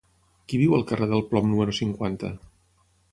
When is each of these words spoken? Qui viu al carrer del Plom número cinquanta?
Qui 0.53 0.59
viu 0.61 0.73
al 0.77 0.85
carrer 0.91 1.09
del 1.11 1.21
Plom 1.33 1.47
número 1.51 1.75
cinquanta? 1.83 2.33